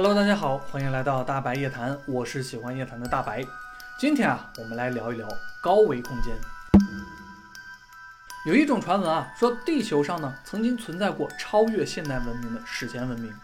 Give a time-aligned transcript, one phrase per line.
[0.00, 3.44] Hello，大家好，欢迎来到大白夜谈，我是喜欢夜谈的大白。
[3.98, 5.26] 今天啊，我们来聊一聊
[5.60, 6.36] 高维空间。
[8.46, 13.34] 有一种传闻啊，说地球上呢曾经存在过超越现代文明的史前文明，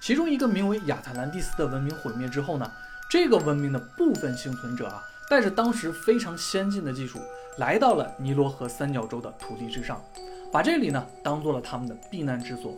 [0.00, 2.72] 其中一个名为亚特兰蒂斯的文明毁灭之后呢，
[3.10, 7.20] 这个文明的部分幸存者啊，带着当时非常先进的技术，
[7.58, 10.02] 来到了尼罗河三角洲的土地之上，
[10.50, 12.74] 把这里呢当做了他们的避难之所。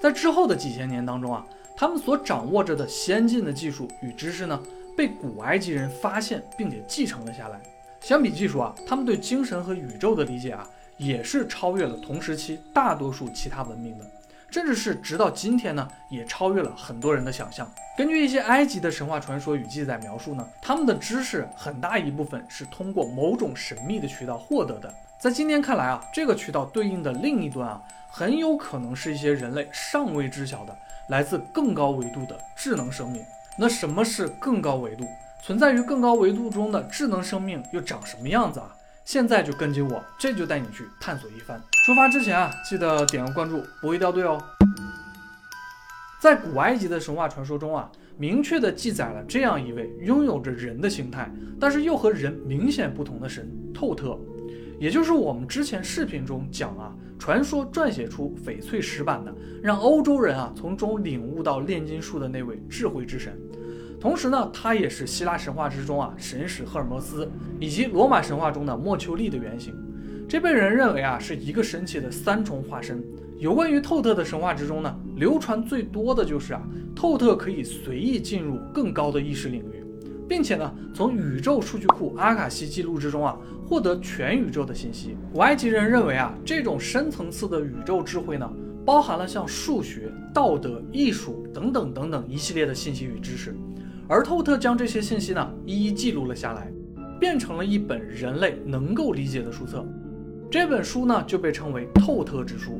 [0.00, 1.44] 在之后的几千年当中啊。
[1.80, 4.62] 他们所掌握着的先进的技术与知识呢，
[4.94, 7.58] 被古埃及人发现并且继承了下来。
[8.02, 14.04] 相比技术啊，他们对精神和宇宙的理解啊，也是超越了同时期大多数其他文明的，
[14.50, 17.66] 甚至是直到今天呢，也超越了很多人的想象。
[17.96, 24.94] 根据一些埃及的神话传说与记载描述呢，他们的知识很大一部分是通过某种神秘的渠道获得的。
[25.18, 30.76] 在今天看来啊，这个渠道对应的另一端啊，很有可能是一些人类尚未知晓的。
[31.08, 33.20] 来自更高维度的智能生命，
[33.58, 35.04] 那什么是更高维度？
[35.42, 38.72] 存在于更高维度中的智能生命又长什么样子啊？
[39.04, 41.60] 现在就跟紧我，这就带你去探索一番。
[41.84, 44.40] 出发之前啊，记得点个关注，不会掉队哦。
[46.20, 54.16] 在古埃及的神话传说中啊，明确的记载了这样一位拥有着人的形态，但是又和人明显不同的神——透特。
[54.80, 59.30] 也就是我们之前视频中讲啊，传说撰写出翡翠石板的，
[59.62, 63.38] 让欧洲人啊从中领悟到炼金术的那位智慧之神。
[64.00, 69.74] 同时呢，他也是希腊神话之中啊神使赫尔墨斯，以及罗马神话中的莫丘利的原型。
[70.26, 73.04] 这被人认为啊是一个神奇的三重化身。
[73.36, 76.62] 有关于透特的神话之中呢，流传最多的就是啊，
[76.96, 79.79] 透特可以随意进入更高的意识领域。
[80.30, 83.36] 并且呢，从宇宙数据库阿卡西记录之中啊，
[83.66, 85.16] 获得全宇宙的信息。
[85.32, 88.48] 古埃及人认为啊，这种深层次的宇宙智慧呢，
[88.86, 93.56] 包含了像数学、道德、艺术等等等等一系列的信息与知识。
[94.06, 96.70] 而透特将这些信息呢，一一记录了下来，
[97.18, 99.84] 变成了一本人类能够理解的书册。
[100.48, 102.70] 这本书呢，就被称为《透特之书》。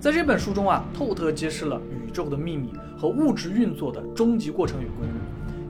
[0.00, 5.12] 在这本书中啊，透特揭示了宇宙的秘密和物质运作的终极过程与规律。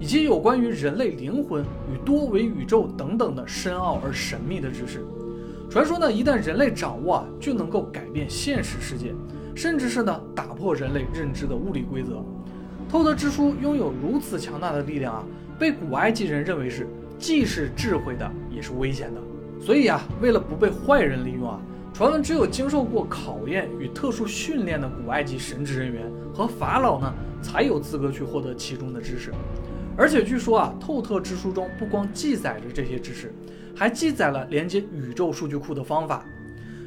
[0.03, 5.01] 以及有关于人类灵魂与多维宇宙等等的深奥而神秘的知识。
[5.71, 9.15] 传说呢，一旦人类掌握啊，就能够改变现实世界，
[9.55, 12.21] 甚至是呢打破人类认知的物理规则。
[12.89, 15.25] 透德之书拥有如此强大的力量啊，
[15.57, 19.21] 被古埃及人认为是既是智慧的，也是危险的。
[19.65, 21.61] 所以啊，为了不被坏人利用啊，
[21.95, 29.33] 传闻只有经受过考验与特殊训练的古埃及神职人员和法老呢，才有资格去获得其中的知识。
[29.97, 33.33] 而且据说啊，透特之书中不光记载着这些知识，
[33.77, 36.25] 还记载了连接宇宙数据库的方法。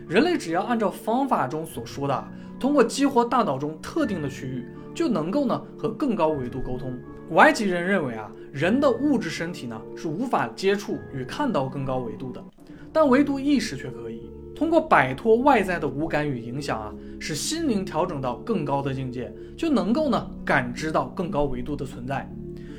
[0.08, 2.28] 人类只要按照方法中所说的，
[2.60, 6.98] 通过激活大脑中特定的区域，就能够呢和更高维度沟通。
[7.30, 12.44] 古埃及人认为啊，人的物质身体呢是无法接触与看到更高维度的，
[12.92, 22.28] 但唯独意识却可以通过摆脱外在的无感与影响啊，使心灵调整到更高的境界，就能够呢感知到更高维度的存在。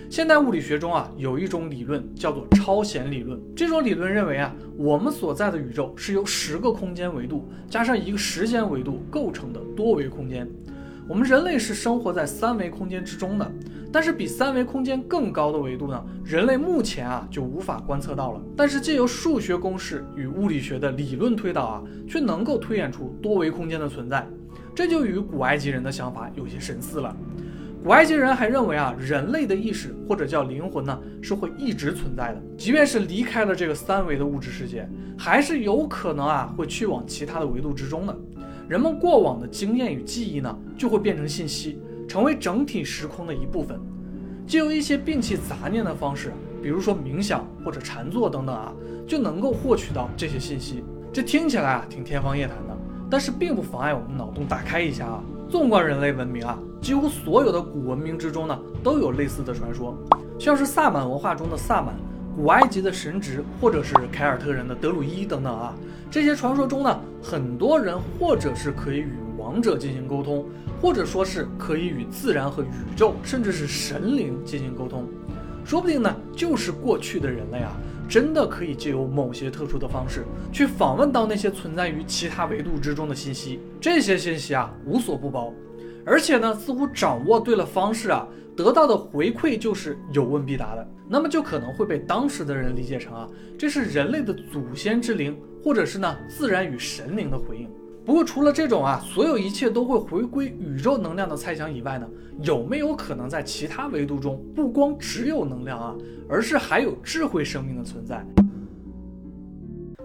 [0.09, 3.41] 现代物理学中啊，有一种理论叫做超弦理论。
[3.57, 10.49] 这种理论认为啊，我们所在的宇宙是由十个空间维度加上一个时间维度构成的多维空间。
[11.09, 13.53] 我们人类是生活在三维空间之中的，
[13.93, 18.41] 但是比三维空间更高的维度呢，人类目前啊就无法观测到了。
[18.57, 24.27] 但是借由数学公式与物理学的理论推导啊，却能够推演出多维空间的存在。
[24.75, 27.15] 这就与古埃及人的想法有些神似了。
[27.87, 38.19] 古埃及人还认为啊，人类的意识或者叫灵魂呢，是会一直存在的，即便是离开了这个三维的物质世界，还是有可能啊会去往其他的维度之中的。
[38.67, 43.79] 人们过往的经验与记忆呢，就会变成信息，成为整体时空的一部分。
[44.49, 48.73] 借由一些摒弃杂念的方式，比如说冥想或者禅坐等等啊，
[49.07, 50.83] 就能够获取到这些信息。
[51.13, 52.77] 这听起来啊挺天方夜谭的，
[53.09, 55.23] 但是并不妨碍我们脑洞打开一下啊。
[55.49, 59.97] 纵观人类文明啊，几乎所有的古文明之中呢，都有类似的传说，
[60.39, 61.95] 像是萨满文化中的萨满，
[62.37, 65.75] 古埃及的神职，或者是凯尔特人的德鲁伊等等啊。
[66.11, 70.45] 这些传说中呢，很多人或者是可以与王者进行沟通，
[70.83, 75.07] 或者说是可以与自然和宇宙，甚至是神灵进行沟通。
[75.65, 77.73] 说不定呢，就是过去的人类啊。
[78.09, 85.53] 真的可以借由某些特殊的方式去访问到那些存在于其他维度之中的信息，这些信息啊无所不包，
[86.05, 88.27] 而且呢似乎掌握对了方式啊，
[88.57, 97.69] 得到的回馈就是有问必答的，那么就可能会被当时的人理解成啊这是人类的祖先之灵，或者是呢自然与神灵的回应。
[98.07, 102.09] 不过除了这种啊，所有一切都会回归宇宙能量的猜想以外呢，
[102.41, 105.93] 有没有可能在其他维度中，不光只有能量啊，
[106.29, 108.25] 而是还有智慧生命的存在？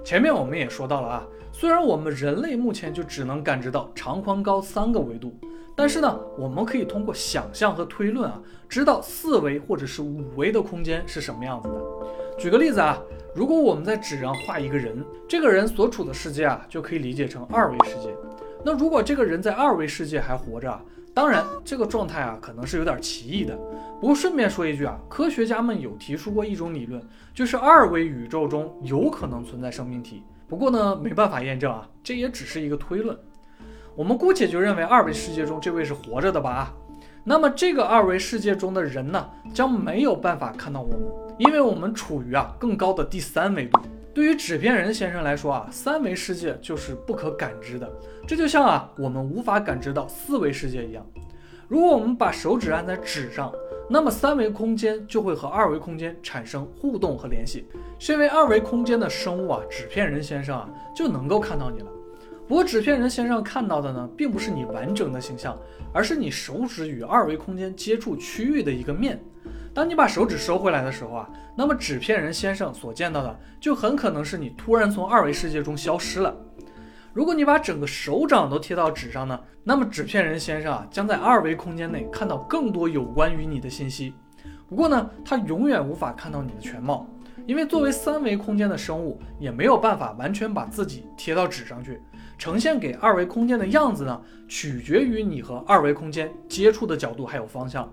[0.04, 5.32] 前面我们也说到了啊，虽然我们人类目前就只能感知到长、宽、高三个维度，
[5.76, 11.76] 但是呢，我们可以通过想象和推论啊，知道四维或者是五维的空间是什么样子的。
[12.40, 13.00] 举个例子啊。
[13.34, 18.14] 如果我们在纸上画一个人，这个人所处的世界啊，就可以理解成二维世界。
[18.64, 20.82] 那如果这个人在二维世界还活着，
[21.14, 23.58] 当然这个状态啊，可能是有点奇异的。
[24.02, 27.02] 不过顺便说一句啊，科学家们有提出过一种理论，
[27.34, 30.24] 就是二维宇宙中有可能存在生命体。
[30.50, 33.18] 不过呢，没办法验证啊，这也只是一个推论。
[33.96, 36.74] 我们姑且就认为二维世界中这位是活着的吧。
[37.24, 41.00] 那么这个二维世界中的人呢，将没有办法看到我们，
[41.38, 43.80] 因为我们处于啊更高的第三维度。
[44.14, 47.90] 对于纸片人先生来说啊，三维世界就是不可感知的，
[48.28, 51.06] 这就像啊我们无法感知到四维世界一样。
[51.68, 53.54] 如果我们把手指按在纸上，
[53.88, 57.66] 那么三维空间就会和二维空间产生互动和联系。
[58.00, 61.88] 身为二维空间的生物啊，纸片人先生啊就能够看到你了。
[62.52, 65.58] 不过纸片人先生看到的呢，并不是你完整的形象，
[65.94, 69.18] 而是你手指与二维空间接触区域的一个面。
[69.74, 76.36] 当你把手指收回来的时候啊，那么纸片人先生所见到的就很可能是你突然从二维世界中消失了。
[77.14, 84.14] 如果你把整个手掌都贴到纸上呢，那么纸片人先生啊将在二维空间内看到更多有关于你的信息。
[84.68, 87.08] 不过呢，他永远无法看到你的全貌，
[87.46, 92.02] 因为作为三维空间的生物，也没有办法完全把自己贴到纸上去。
[92.42, 97.88] 呈现给二维空间的样子呢，取决于你和二维空间接触的角度还有方向。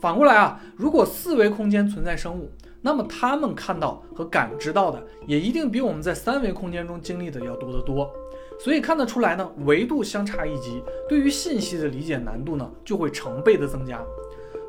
[0.00, 8.10] 反过来啊，如果四维空间存在生物，那么他们看到和感知到的也一定比我们在三维空间中经历的要多得多。
[8.58, 14.02] 所以看得出来呢，维度相差一级，对于信息的理解难度呢就会成倍的增加。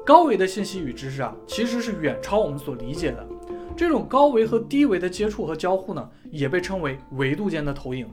[0.05, 3.27] 高维的信息与知识啊，其实是远超我们所理解的。
[3.75, 8.07] 这种高维和低维的接触和交互呢，也被称为维度间的投影。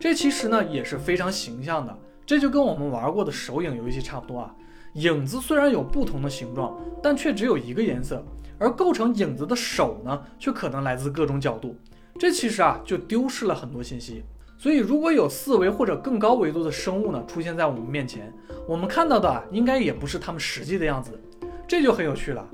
[0.00, 4.54] 这其实呢也是非常形象的，这就跟我们玩过的手影游戏差不多啊。
[4.94, 8.24] 影子虽然有不同的形状，但却只有一个颜色，
[8.58, 11.76] 而构成影子的手呢，却可能来自各种角度。
[12.18, 14.22] 这其实啊就丢失了很多信息。
[14.56, 18.32] 所以如果有四维或者更高维度的生物呢出现在我们面前，
[18.66, 21.20] 我们看到的啊应该也不是他们实际的样子，
[21.66, 22.44] 这就很有趣了。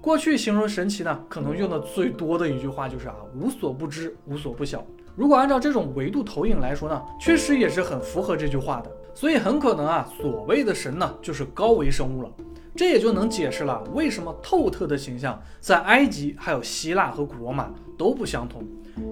[0.00, 4.84] 过去形容神奇呢，可能用的最多的一句话就是啊无所不知，无所不晓。
[5.16, 8.90] 如果按照这种维度投影来说呢，确实也是很符合这句话的。
[9.14, 12.30] 所以很可能啊，所谓的神呢，就是高维生物了。
[12.74, 18.64] 这也就能解释了为什么透特的形象在埃及、还有希腊和古罗马都不相同。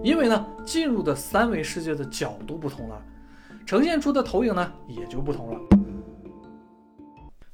[0.02, 3.00] 因为呢，进入的三维世界的角度不同了，
[3.64, 5.60] 呈现出的投影呢也就不同了。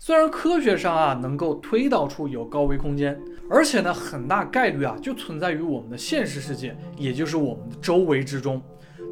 [0.09, 8.59] 虽然科学上啊能够推导出有高维空间，而且呢很大概率啊就存在于我们的现实世界，也就是我们的周围之中，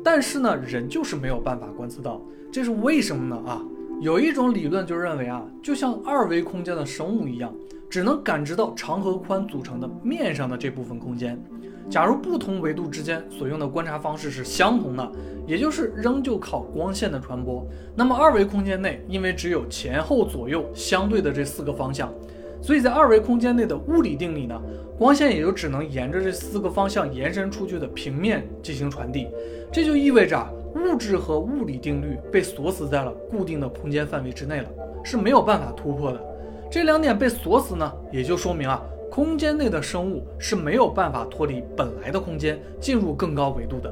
[0.03, 2.19] 但是呢人就是没有办法观测到，
[2.51, 3.37] 这是为什么呢？
[3.47, 3.63] 啊，
[4.01, 7.55] 有一种理论就认为啊，就像二维空间的生物一样，
[7.91, 11.39] 只能感知到长和宽组成的面上的这部分空间。
[11.89, 15.13] 假如不同维度之间所用的观察方式是相同的，
[15.47, 22.13] 也就是仍旧靠光线的传播，那么二维空间内因为只有前后左右相对的这四个方向，
[22.61, 24.61] 所以在二维空间内的物理定理呢，
[24.99, 29.29] 光线也就只能沿着这四个方向延伸出去的平面进行传递。
[29.71, 34.69] 这就意味着物质和物理定律被锁死在了固定的空间范围之内了，
[35.05, 36.21] 是没有办法突破的。
[36.69, 38.83] 这两点被锁死呢，也就说明啊。
[39.17, 43.91] 空间内的生物是没有办法脱离本来的空间进入更高维度的，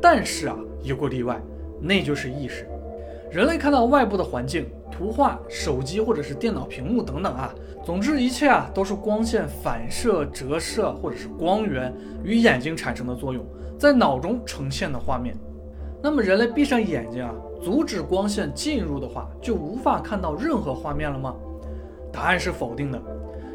[0.00, 1.42] 但是啊，有个例外，
[1.80, 2.68] 那就是意识。
[3.32, 7.52] 人类看到外部的环境、图画、手机或者是电脑屏幕等等啊，
[7.84, 13.44] 总之一切啊都是光线反射、折射或者是光源与眼睛产生的作用，
[13.76, 15.36] 在脑中呈现的画面。
[16.00, 21.34] 那么人类闭上眼睛啊，阻止光线进入的话，就无法看到任何画面了吗？
[22.12, 23.02] 答案是否定的。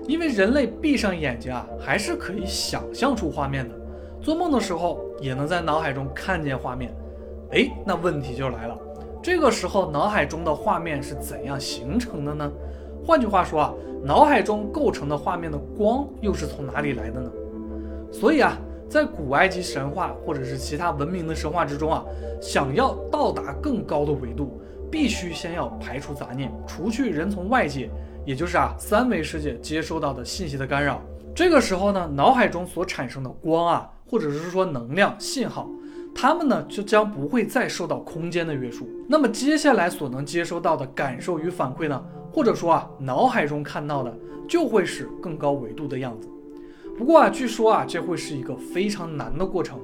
[0.07, 3.75] 因为人类闭上眼睛啊，还是可以想象出画面的，
[4.21, 6.93] 做梦的时候也能在脑海中看见画面。
[7.51, 8.77] 哎，那问题就来了，
[9.21, 12.51] 这个时候脑海中的画面是怎样形成的呢？
[13.03, 17.31] 换句话说啊，脑海中构成的画面的光又是从哪里来的呢？
[18.11, 18.57] 所以啊，
[18.87, 22.05] 在古埃及神话或者是其他文明的神话之中啊，
[22.39, 24.59] 想要到达更高的维度，
[24.91, 27.89] 必须先要排除杂念，除去人从外界。
[28.25, 30.99] 也就是啊，三维世界接收到的信息的干扰，
[31.35, 35.69] 这个时候呢，脑海中所产生的光啊，或者是说能量信号，
[36.13, 38.89] 他们呢就将不会再受到空间的约束。
[39.07, 44.11] 那么接下来所能接收到的感受与反馈呢，或者说啊脑海中看到的，
[44.47, 46.27] 就会是更高维度的样子。
[46.97, 49.79] 不过啊，据说啊这会是一个非常难的过程。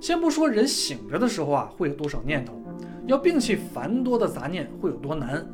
[0.00, 2.52] 先不说人醒着的时候啊会有多少念头，
[3.06, 5.44] 要摒弃繁多的杂念会有多难，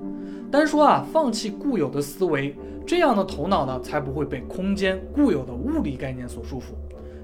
[0.55, 2.55] 单说啊放弃固有的思维，
[2.87, 6.75] 这样的头脑呢才不会被空间固有的物理概念所束缚。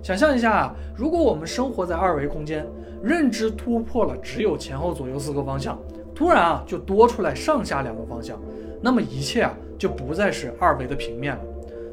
[0.02, 2.66] 想象一下啊，如果我们生活在二维空间，
[3.00, 5.78] 认知突破了只有前后左右四个方向，
[6.12, 8.36] 突然啊就多出来上下两个方向，
[8.82, 11.42] 那么一切啊就不再是二维的平面了，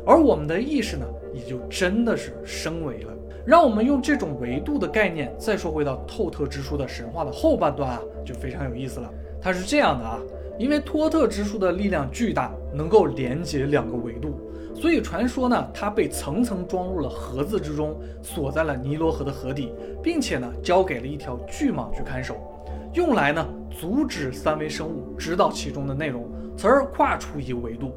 [0.08, 3.14] 而我们的意识呢也就真的是升维了。
[3.46, 9.10] 让我们用这种维度的概念再说回到透特之书的神话的后半段啊，就非常有意思了。
[9.40, 10.20] 它是这样的啊，
[10.58, 14.40] 因为托特之书的力量巨大，能够连接两个维度，
[14.76, 22.36] 所以传说呢，它被层层装入了盒子之中，锁在了尼罗河的河底，并且呢，交给了一条巨蟒去看守，
[22.94, 27.94] 用来呢阻止三维生物知道其中的内容，从而跨出一个维度。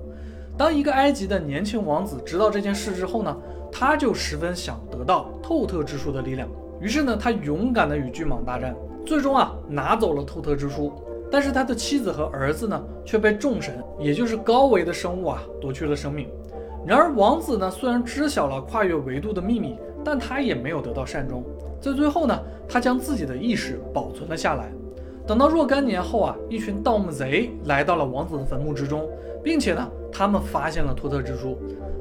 [0.56, 3.36] 当一个埃及的年轻王子知道这件事之后呢？
[3.72, 6.48] 他就十分想得到透特之书的力量，
[6.80, 8.74] 于是呢，他勇敢地与巨蟒大战，
[9.06, 10.92] 最终啊拿走了透特之书。
[11.30, 16.28] 但是他的妻子和儿子呢，却被众神，也就是高维的生物啊夺去了生命。
[16.86, 21.44] 然而王子呢，虽然知晓了跨越维度的秘密，但他也没有得到善终。
[21.80, 24.72] 在最后呢，他将自己的意识保存了下来。
[25.26, 29.08] 等到若干年后啊，一群盗墓贼来到了王子的坟墓之中，
[29.44, 31.56] 并且呢，他们发现了托特之书。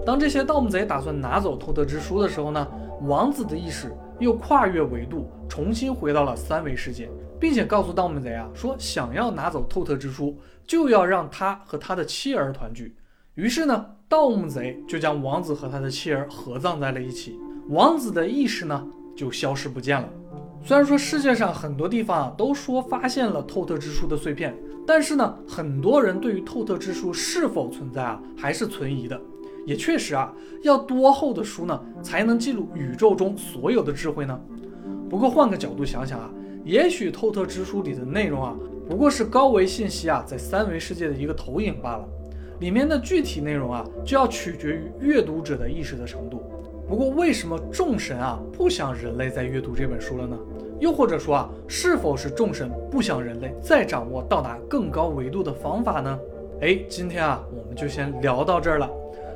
[0.06, 2.68] 当这些盗墓贼打算拿走托特之书的时候呢，
[3.02, 7.10] 王子的意识又跨越维度，重新回到了三维世界，
[7.40, 12.96] 并且告诉盗墓贼啊，说想要拿走透特之书，就要让他和他的妻儿团聚。
[13.36, 18.86] 于是呢，盗墓贼就将王子和他的妻儿合葬在了一起，王子的意识呢
[19.16, 20.10] 就消失不见了。
[20.62, 24.54] 虽然说世界上很多地方啊都说发现了透特之书的碎片，
[24.86, 29.20] 但是呢，很多人对于透特之书是否存在啊还是存疑的。
[29.66, 34.40] 也确实啊，要多厚的书呢才能记录宇宙中所有的智慧呢？
[35.10, 36.30] 不过换个角度想想啊，
[36.64, 38.56] 也许透特之书里的内容啊
[38.88, 42.08] 不过是高维信息啊在三维世界的一个投影罢了，
[42.60, 46.42] 里面的具体内容啊就要取决于阅读者的意识的程度。
[46.88, 50.36] 不过，为什么众神啊不想人类再阅读这本书了呢？
[50.80, 56.20] 又或者说啊，是否是众神不想人类再掌握到达更高维度的方法呢？
[56.62, 58.90] 哎，今天啊，我们就先聊到这儿了。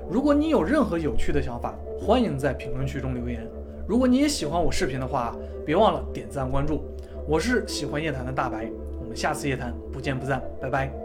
[0.09, 3.47] 如果你有任何有趣的想法，欢迎在评论区中留言。
[3.87, 6.83] 如果你也喜欢我视频的话，别忘了点赞关注。
[7.27, 8.69] 我是喜欢夜谈的大白，
[8.99, 11.02] 我们下次夜谈不见不散，拜拜。